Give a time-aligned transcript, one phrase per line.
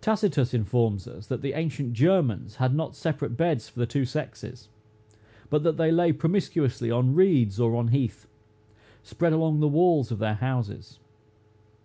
[0.00, 4.68] Tacitus informs us that the ancient Germans had not separate beds for the two sexes,
[5.50, 8.28] but that they lay promiscuously on reeds or on heath,
[9.02, 11.00] spread along the walls of their houses.